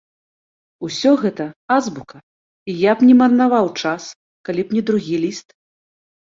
[0.87, 1.45] Усё гэта
[1.77, 2.17] азбука,
[2.73, 4.03] і я б не марнаваў час,
[4.51, 5.47] калі б не другі ліст.